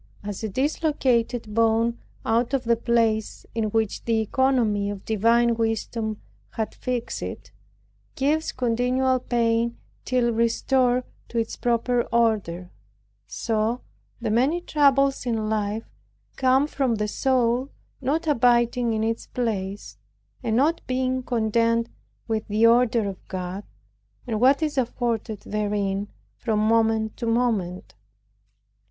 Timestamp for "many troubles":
14.31-15.27